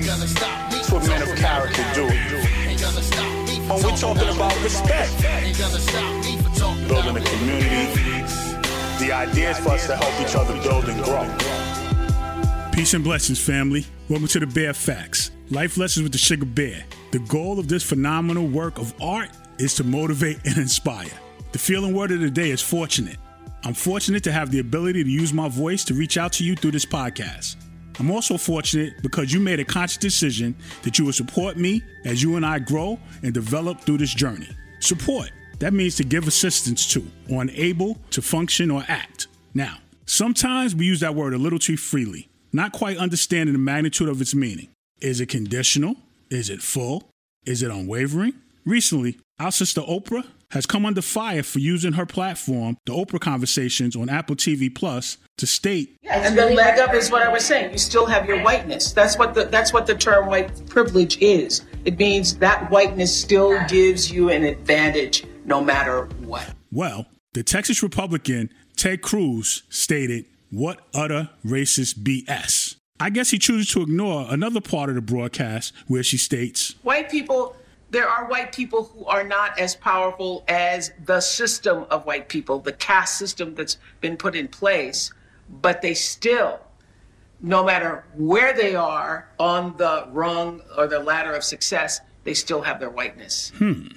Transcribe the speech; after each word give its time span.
That's 0.00 0.90
what 0.90 1.06
men 1.06 1.22
of 1.22 1.36
character 1.36 1.84
do. 1.94 2.04
Ain't 2.04 2.80
gonna 2.80 3.02
stop 3.02 3.48
me 3.48 3.56
for 3.56 3.74
When 3.74 3.82
we're 3.82 3.96
talking 3.96 4.28
about 4.28 4.62
respect, 4.62 5.24
Ain't 5.24 5.58
gonna 5.58 5.78
stop 5.78 6.24
me 6.24 6.38
for 6.38 6.58
talking 6.58 6.88
building 6.88 7.16
a 7.16 7.20
community, 7.20 8.22
the 9.04 9.12
idea 9.12 9.50
is 9.50 9.58
for 9.58 9.70
us 9.70 9.86
to 9.86 9.96
help 9.96 10.28
each 10.28 10.34
other 10.34 10.54
build 10.62 10.88
and 10.88 11.02
grow. 11.04 12.70
Peace 12.72 12.94
and 12.94 13.04
blessings, 13.04 13.38
family. 13.38 13.84
Welcome 14.08 14.28
to 14.28 14.40
the 14.40 14.46
Bear 14.46 14.72
Facts, 14.72 15.30
Life 15.50 15.76
Lessons 15.76 16.04
with 16.04 16.12
the 16.12 16.18
Sugar 16.18 16.46
Bear. 16.46 16.84
The 17.10 17.18
goal 17.20 17.58
of 17.58 17.68
this 17.68 17.82
phenomenal 17.82 18.46
work 18.46 18.78
of 18.78 18.94
art 19.02 19.28
is 19.58 19.74
to 19.74 19.84
motivate 19.84 20.38
and 20.46 20.56
inspire. 20.56 21.10
The 21.52 21.58
feeling 21.58 21.94
word 21.94 22.12
of 22.12 22.20
the 22.20 22.30
day 22.30 22.50
is 22.50 22.62
fortunate. 22.62 23.18
I'm 23.64 23.74
fortunate 23.74 24.24
to 24.24 24.32
have 24.32 24.50
the 24.50 24.60
ability 24.60 25.04
to 25.04 25.10
use 25.10 25.34
my 25.34 25.48
voice 25.48 25.84
to 25.84 25.94
reach 25.94 26.16
out 26.16 26.32
to 26.34 26.44
you 26.44 26.56
through 26.56 26.72
this 26.72 26.86
podcast. 26.86 27.56
I'm 27.98 28.10
also 28.10 28.36
fortunate 28.36 29.02
because 29.02 29.32
you 29.32 29.40
made 29.40 29.60
a 29.60 29.64
conscious 29.64 29.96
decision 29.96 30.54
that 30.82 30.98
you 30.98 31.04
will 31.04 31.12
support 31.12 31.56
me 31.56 31.82
as 32.04 32.22
you 32.22 32.36
and 32.36 32.44
I 32.44 32.58
grow 32.58 32.98
and 33.22 33.32
develop 33.32 33.80
through 33.80 33.98
this 33.98 34.14
journey. 34.14 34.48
Support. 34.80 35.30
That 35.58 35.72
means 35.72 35.96
to 35.96 36.04
give 36.04 36.26
assistance 36.26 36.92
to 36.92 37.06
or 37.30 37.42
unable 37.42 37.98
to 38.10 38.22
function 38.22 38.70
or 38.70 38.84
act. 38.88 39.28
Now, 39.54 39.78
sometimes 40.06 40.74
we 40.74 40.86
use 40.86 41.00
that 41.00 41.14
word 41.14 41.34
a 41.34 41.38
little 41.38 41.58
too 41.58 41.76
freely, 41.76 42.28
not 42.52 42.72
quite 42.72 42.96
understanding 42.96 43.52
the 43.52 43.58
magnitude 43.58 44.08
of 44.08 44.20
its 44.20 44.34
meaning. 44.34 44.68
Is 45.00 45.20
it 45.20 45.28
conditional? 45.28 45.96
Is 46.30 46.50
it 46.50 46.62
full? 46.62 47.10
Is 47.44 47.62
it 47.62 47.70
unwavering? 47.70 48.34
Recently, 48.64 49.18
our 49.38 49.52
sister 49.52 49.80
Oprah 49.82 50.26
has 50.52 50.66
come 50.66 50.86
under 50.86 51.02
fire 51.02 51.42
for 51.42 51.58
using 51.58 51.94
her 51.94 52.06
platform, 52.06 52.76
the 52.86 52.92
Oprah 52.92 53.20
Conversations 53.20 53.96
on 53.96 54.08
Apple 54.08 54.36
TV 54.36 54.74
Plus, 54.74 55.18
to 55.38 55.46
state 55.46 55.98
And 56.08 56.36
the 56.36 56.46
leg 56.50 56.78
up 56.78 56.94
is 56.94 57.10
what 57.10 57.22
I 57.22 57.32
was 57.32 57.44
saying. 57.44 57.72
You 57.72 57.78
still 57.78 58.06
have 58.06 58.26
your 58.26 58.42
whiteness. 58.42 58.92
That's 58.92 59.18
what 59.18 59.34
the 59.34 59.44
that's 59.44 59.72
what 59.72 59.86
the 59.86 59.94
term 59.94 60.26
white 60.26 60.66
privilege 60.66 61.18
is. 61.20 61.62
It 61.84 61.98
means 61.98 62.36
that 62.36 62.70
whiteness 62.70 63.18
still 63.18 63.58
gives 63.66 64.10
you 64.10 64.28
an 64.28 64.44
advantage 64.44 65.24
no 65.44 65.62
matter 65.62 66.04
what. 66.20 66.54
Well, 66.70 67.06
the 67.32 67.42
Texas 67.42 67.82
Republican 67.82 68.50
Ted 68.76 69.02
Cruz 69.02 69.62
stated, 69.68 70.26
What 70.50 70.80
utter 70.94 71.30
racist 71.44 72.00
BS. 72.02 72.76
I 73.00 73.10
guess 73.10 73.30
he 73.30 73.38
chooses 73.38 73.72
to 73.72 73.82
ignore 73.82 74.26
another 74.28 74.60
part 74.60 74.88
of 74.88 74.94
the 74.94 75.00
broadcast 75.00 75.72
where 75.88 76.02
she 76.02 76.16
states, 76.16 76.74
White 76.82 77.10
people, 77.10 77.56
there 77.92 78.08
are 78.08 78.24
white 78.24 78.52
people 78.52 78.84
who 78.84 79.04
are 79.04 79.22
not 79.22 79.58
as 79.58 79.76
powerful 79.76 80.44
as 80.48 80.92
the 81.04 81.20
system 81.20 81.84
of 81.90 82.06
white 82.06 82.28
people, 82.28 82.58
the 82.58 82.72
caste 82.72 83.18
system 83.18 83.54
that's 83.54 83.76
been 84.00 84.16
put 84.16 84.34
in 84.34 84.48
place, 84.48 85.12
but 85.60 85.82
they 85.82 85.92
still, 85.92 86.58
no 87.42 87.62
matter 87.62 88.04
where 88.14 88.54
they 88.54 88.74
are 88.74 89.28
on 89.38 89.76
the 89.76 90.08
rung 90.10 90.62
or 90.76 90.86
the 90.86 90.98
ladder 90.98 91.34
of 91.34 91.44
success, 91.44 92.00
they 92.24 92.32
still 92.32 92.62
have 92.62 92.80
their 92.80 92.88
whiteness. 92.88 93.52
Hmm. 93.56 93.88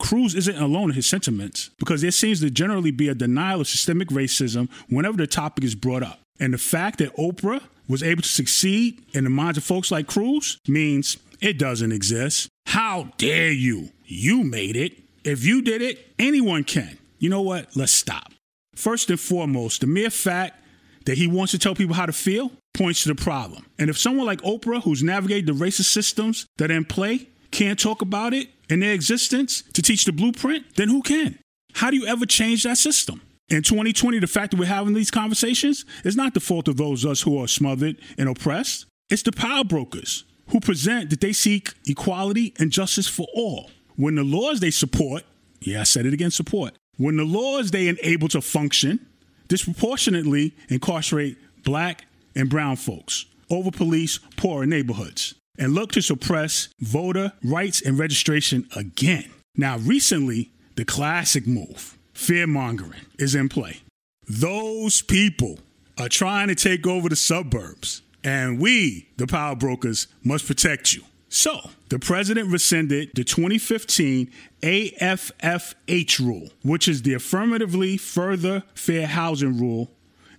Cruz 0.00 0.34
isn't 0.34 0.56
alone 0.56 0.90
in 0.90 0.96
his 0.96 1.06
sentiments 1.06 1.70
because 1.78 2.00
there 2.00 2.10
seems 2.10 2.40
to 2.40 2.50
generally 2.50 2.90
be 2.90 3.08
a 3.08 3.14
denial 3.14 3.60
of 3.60 3.68
systemic 3.68 4.08
racism 4.08 4.70
whenever 4.88 5.18
the 5.18 5.26
topic 5.26 5.64
is 5.64 5.74
brought 5.74 6.02
up. 6.02 6.20
And 6.40 6.54
the 6.54 6.58
fact 6.58 6.98
that 6.98 7.14
Oprah 7.16 7.62
was 7.88 8.02
able 8.02 8.22
to 8.22 8.28
succeed 8.28 9.02
in 9.12 9.24
the 9.24 9.30
minds 9.30 9.58
of 9.58 9.64
folks 9.64 9.90
like 9.90 10.06
Cruz 10.06 10.58
means 10.66 11.16
it 11.40 11.58
doesn't 11.58 11.92
exist. 11.92 12.48
How 12.66 13.12
dare 13.18 13.52
you? 13.52 13.90
You 14.04 14.42
made 14.44 14.76
it. 14.76 14.98
If 15.24 15.44
you 15.44 15.62
did 15.62 15.82
it, 15.82 16.12
anyone 16.18 16.64
can. 16.64 16.98
You 17.18 17.30
know 17.30 17.42
what? 17.42 17.76
Let's 17.76 17.92
stop. 17.92 18.32
First 18.74 19.10
and 19.10 19.20
foremost, 19.20 19.80
the 19.80 19.86
mere 19.86 20.10
fact 20.10 20.60
that 21.06 21.18
he 21.18 21.26
wants 21.26 21.52
to 21.52 21.58
tell 21.58 21.74
people 21.74 21.94
how 21.94 22.06
to 22.06 22.12
feel 22.12 22.50
points 22.72 23.02
to 23.02 23.08
the 23.08 23.14
problem. 23.14 23.66
And 23.78 23.88
if 23.88 23.98
someone 23.98 24.26
like 24.26 24.40
Oprah, 24.42 24.82
who's 24.82 25.02
navigated 25.02 25.46
the 25.46 25.52
racist 25.52 25.92
systems 25.92 26.46
that 26.56 26.70
are 26.70 26.74
in 26.74 26.84
play, 26.84 27.28
can't 27.50 27.78
talk 27.78 28.02
about 28.02 28.34
it 28.34 28.48
in 28.68 28.80
their 28.80 28.92
existence 28.92 29.62
to 29.74 29.82
teach 29.82 30.04
the 30.04 30.12
blueprint, 30.12 30.76
then 30.76 30.88
who 30.88 31.02
can? 31.02 31.38
How 31.74 31.90
do 31.90 31.96
you 31.96 32.06
ever 32.06 32.26
change 32.26 32.64
that 32.64 32.78
system? 32.78 33.20
In 33.50 33.62
2020, 33.62 34.18
the 34.20 34.26
fact 34.26 34.50
that 34.50 34.60
we're 34.60 34.66
having 34.66 34.94
these 34.94 35.10
conversations 35.10 35.84
is 36.02 36.16
not 36.16 36.32
the 36.34 36.40
fault 36.40 36.66
of 36.66 36.76
those 36.76 37.04
of 37.04 37.12
us 37.12 37.22
who 37.22 37.38
are 37.42 37.48
smothered 37.48 37.96
and 38.16 38.28
oppressed. 38.28 38.86
It's 39.10 39.22
the 39.22 39.32
power 39.32 39.64
brokers 39.64 40.24
who 40.48 40.60
present 40.60 41.10
that 41.10 41.20
they 41.20 41.32
seek 41.32 41.74
equality 41.86 42.54
and 42.58 42.70
justice 42.70 43.06
for 43.06 43.26
all. 43.34 43.70
When 43.96 44.14
the 44.14 44.24
laws 44.24 44.60
they 44.60 44.70
support, 44.70 45.24
yeah, 45.60 45.80
I 45.80 45.84
said 45.84 46.06
it 46.06 46.14
again, 46.14 46.30
support, 46.30 46.74
when 46.96 47.16
the 47.16 47.24
laws 47.24 47.70
they 47.70 47.88
enable 47.88 48.28
to 48.28 48.40
function 48.40 49.06
disproportionately 49.48 50.54
incarcerate 50.68 51.36
black 51.64 52.06
and 52.34 52.48
brown 52.48 52.76
folks, 52.76 53.26
over 53.50 53.70
police 53.70 54.18
poorer 54.36 54.66
neighborhoods, 54.66 55.34
and 55.58 55.74
look 55.74 55.92
to 55.92 56.00
suppress 56.00 56.68
voter 56.80 57.32
rights 57.44 57.80
and 57.82 57.98
registration 57.98 58.66
again. 58.74 59.30
Now, 59.56 59.78
recently, 59.78 60.50
the 60.76 60.84
classic 60.84 61.46
move, 61.46 61.96
fear 62.14 62.46
mongering, 62.46 63.02
is 63.18 63.34
in 63.34 63.48
play. 63.48 63.82
Those 64.26 65.02
people 65.02 65.58
are 65.98 66.08
trying 66.08 66.48
to 66.48 66.54
take 66.54 66.86
over 66.86 67.08
the 67.08 67.16
suburbs, 67.16 68.02
and 68.22 68.58
we, 68.58 69.08
the 69.16 69.26
power 69.26 69.54
brokers, 69.54 70.06
must 70.22 70.46
protect 70.46 70.94
you. 70.94 71.02
So, 71.28 71.70
the 71.88 71.98
president 71.98 72.50
rescinded 72.50 73.10
the 73.14 73.24
2015 73.24 74.30
AFFH 74.62 76.18
rule, 76.20 76.48
which 76.62 76.88
is 76.88 77.02
the 77.02 77.14
affirmatively 77.14 77.96
further 77.96 78.62
fair 78.74 79.06
housing 79.06 79.58
rule 79.58 79.90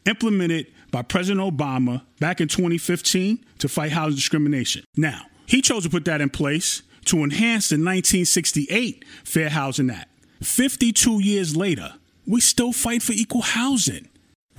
implemented 0.06 0.68
by 0.92 1.02
President 1.02 1.42
Obama 1.42 2.02
back 2.20 2.40
in 2.40 2.48
2015 2.48 3.44
to 3.60 3.68
fight 3.68 3.92
housing 3.92 4.16
discrimination. 4.16 4.86
Now, 4.96 5.26
he 5.46 5.62
chose 5.62 5.84
to 5.84 5.90
put 5.90 6.06
that 6.06 6.22
in 6.22 6.30
place 6.30 6.82
to 7.06 7.24
enhance 7.24 7.70
the 7.70 7.76
1968 7.76 9.04
Fair 9.24 9.50
Housing 9.50 9.90
Act. 9.90 10.10
52 10.42 11.22
years 11.22 11.56
later, 11.56 11.94
we 12.26 12.42
still 12.42 12.72
fight 12.72 13.02
for 13.02 13.14
equal 13.14 13.42
housing. 13.42 14.08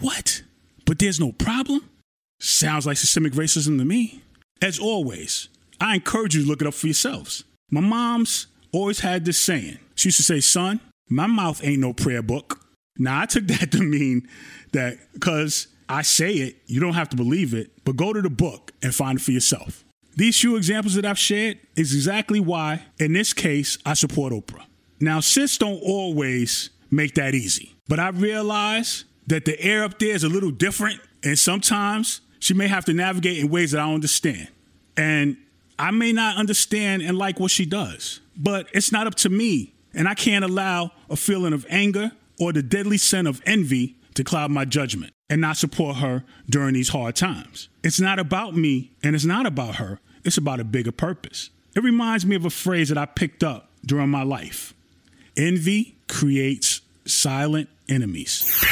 What? 0.00 0.42
But 0.84 0.98
there's 0.98 1.20
no 1.20 1.32
problem? 1.32 1.88
Sounds 2.40 2.86
like 2.86 2.96
systemic 2.96 3.32
racism 3.32 3.78
to 3.78 3.84
me. 3.84 4.22
As 4.62 4.78
always, 4.78 5.48
I 5.80 5.94
encourage 5.94 6.34
you 6.34 6.42
to 6.42 6.48
look 6.48 6.62
it 6.62 6.68
up 6.68 6.74
for 6.74 6.86
yourselves. 6.86 7.44
My 7.70 7.80
mom's 7.80 8.46
always 8.72 9.00
had 9.00 9.24
this 9.24 9.38
saying. 9.38 9.78
She 9.94 10.08
used 10.08 10.18
to 10.18 10.22
say, 10.22 10.40
son, 10.40 10.80
my 11.08 11.26
mouth 11.26 11.60
ain't 11.64 11.80
no 11.80 11.92
prayer 11.92 12.22
book. 12.22 12.60
Now, 12.98 13.22
I 13.22 13.26
took 13.26 13.46
that 13.48 13.72
to 13.72 13.82
mean 13.82 14.28
that 14.72 14.98
because 15.12 15.68
I 15.88 16.02
say 16.02 16.32
it, 16.34 16.56
you 16.66 16.80
don't 16.80 16.94
have 16.94 17.08
to 17.10 17.16
believe 17.16 17.54
it, 17.54 17.70
but 17.84 17.96
go 17.96 18.12
to 18.12 18.22
the 18.22 18.30
book 18.30 18.72
and 18.82 18.94
find 18.94 19.18
it 19.18 19.22
for 19.22 19.32
yourself. 19.32 19.84
These 20.16 20.40
few 20.40 20.56
examples 20.56 20.94
that 20.94 21.04
I've 21.04 21.18
shared 21.18 21.58
is 21.76 21.94
exactly 21.94 22.40
why, 22.40 22.84
in 22.98 23.12
this 23.12 23.34
case, 23.34 23.76
I 23.84 23.92
support 23.92 24.32
Oprah. 24.32 24.64
Now, 25.00 25.20
sis 25.20 25.58
don't 25.58 25.82
always 25.82 26.70
make 26.90 27.14
that 27.14 27.34
easy, 27.34 27.74
but 27.88 27.98
I 27.98 28.08
realize 28.08 29.04
that 29.26 29.44
the 29.44 29.60
air 29.60 29.84
up 29.84 29.98
there 29.98 30.14
is 30.14 30.24
a 30.24 30.28
little 30.28 30.50
different, 30.50 31.00
and 31.22 31.38
sometimes 31.38 32.20
she 32.38 32.54
may 32.54 32.68
have 32.68 32.84
to 32.86 32.94
navigate 32.94 33.38
in 33.38 33.48
ways 33.48 33.72
that 33.72 33.80
I 33.80 33.86
don't 33.86 33.94
understand. 33.94 34.48
And 34.96 35.36
I 35.78 35.90
may 35.90 36.12
not 36.12 36.36
understand 36.36 37.02
and 37.02 37.18
like 37.18 37.38
what 37.38 37.50
she 37.50 37.66
does, 37.66 38.20
but 38.36 38.68
it's 38.72 38.92
not 38.92 39.06
up 39.06 39.14
to 39.16 39.28
me, 39.28 39.74
and 39.92 40.08
I 40.08 40.14
can't 40.14 40.44
allow 40.44 40.92
a 41.10 41.16
feeling 41.16 41.52
of 41.52 41.66
anger 41.68 42.12
or 42.38 42.52
the 42.52 42.62
deadly 42.62 42.98
sin 42.98 43.26
of 43.26 43.42
envy 43.46 43.96
to 44.14 44.24
cloud 44.24 44.50
my 44.50 44.64
judgment 44.64 45.12
and 45.28 45.40
not 45.40 45.56
support 45.56 45.96
her 45.96 46.24
during 46.48 46.74
these 46.74 46.90
hard 46.90 47.16
times. 47.16 47.68
It's 47.82 48.00
not 48.00 48.18
about 48.18 48.56
me 48.56 48.92
and 49.02 49.14
it's 49.14 49.24
not 49.24 49.46
about 49.46 49.76
her, 49.76 50.00
it's 50.24 50.38
about 50.38 50.60
a 50.60 50.64
bigger 50.64 50.92
purpose. 50.92 51.50
It 51.74 51.82
reminds 51.82 52.24
me 52.24 52.36
of 52.36 52.44
a 52.44 52.50
phrase 52.50 52.88
that 52.88 52.98
I 52.98 53.06
picked 53.06 53.42
up 53.42 53.70
during 53.84 54.08
my 54.08 54.22
life 54.22 54.74
envy 55.36 55.96
creates 56.08 56.80
silent 57.04 57.68
enemies. 57.88 58.64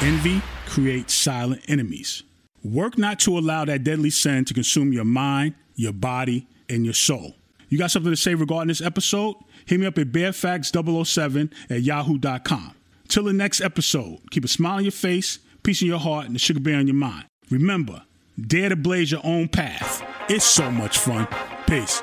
Envy 0.00 0.42
creates 0.66 1.14
silent 1.14 1.62
enemies. 1.68 2.22
Work 2.62 2.98
not 2.98 3.18
to 3.20 3.38
allow 3.38 3.64
that 3.64 3.84
deadly 3.84 4.10
sin 4.10 4.44
to 4.46 4.54
consume 4.54 4.92
your 4.92 5.04
mind, 5.04 5.54
your 5.74 5.92
body, 5.92 6.46
and 6.68 6.84
your 6.84 6.94
soul. 6.94 7.34
You 7.68 7.78
got 7.78 7.90
something 7.90 8.12
to 8.12 8.16
say 8.16 8.34
regarding 8.34 8.68
this 8.68 8.80
episode? 8.80 9.36
Hit 9.66 9.80
me 9.80 9.86
up 9.86 9.98
at 9.98 10.12
bearfacts007 10.12 11.52
at 11.70 11.82
yahoo.com. 11.82 12.74
Till 13.08 13.24
the 13.24 13.32
next 13.32 13.60
episode, 13.60 14.20
keep 14.30 14.44
a 14.44 14.48
smile 14.48 14.76
on 14.76 14.84
your 14.84 14.92
face, 14.92 15.38
peace 15.62 15.82
in 15.82 15.88
your 15.88 15.98
heart, 15.98 16.26
and 16.26 16.34
the 16.34 16.38
sugar 16.38 16.60
bear 16.60 16.76
on 16.76 16.86
your 16.86 16.94
mind. 16.94 17.26
Remember, 17.50 18.02
Dare 18.46 18.68
to 18.68 18.76
blaze 18.76 19.10
your 19.10 19.20
own 19.24 19.48
path. 19.48 20.04
It's 20.28 20.44
so 20.44 20.70
much 20.70 20.98
fun. 20.98 21.26
Peace. 21.66 22.02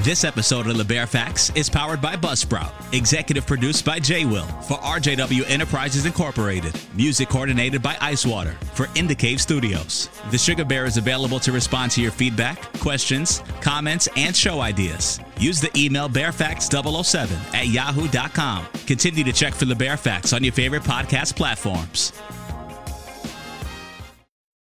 This 0.00 0.24
episode 0.24 0.66
of 0.66 0.76
The 0.76 0.84
Bear 0.84 1.06
Facts 1.06 1.50
is 1.54 1.70
powered 1.70 2.02
by 2.02 2.16
Buzzsprout, 2.16 2.70
executive 2.92 3.46
produced 3.46 3.84
by 3.86 3.98
J 3.98 4.26
Will 4.26 4.44
for 4.44 4.76
RJW 4.76 5.48
Enterprises 5.48 6.04
Incorporated, 6.04 6.78
music 6.94 7.30
coordinated 7.30 7.82
by 7.82 7.94
Icewater 7.94 8.52
for 8.74 8.88
In 8.94 9.06
the 9.06 9.14
Cave 9.14 9.40
Studios. 9.40 10.10
The 10.30 10.36
Sugar 10.36 10.66
Bear 10.66 10.84
is 10.84 10.98
available 10.98 11.40
to 11.40 11.50
respond 11.50 11.92
to 11.92 12.02
your 12.02 12.10
feedback, 12.10 12.60
questions, 12.74 13.42
comments, 13.62 14.06
and 14.16 14.36
show 14.36 14.60
ideas. 14.60 15.18
Use 15.40 15.62
the 15.62 15.70
email 15.74 16.10
bearfacts007 16.10 17.54
at 17.54 17.68
yahoo.com. 17.68 18.66
Continue 18.86 19.24
to 19.24 19.32
check 19.32 19.54
for 19.54 19.64
The 19.64 19.74
Bear 19.74 19.96
Facts 19.96 20.34
on 20.34 20.44
your 20.44 20.52
favorite 20.52 20.82
podcast 20.82 21.36
platforms. 21.36 22.12